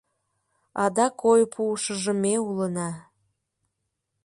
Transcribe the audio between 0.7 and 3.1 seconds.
Адак ой пуышыжо ме улына...